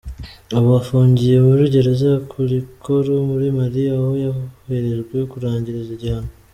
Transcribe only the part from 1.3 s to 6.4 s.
muri gereza ya Koulikoro muri Mali, aho yoherejwe kurangiriza igihano.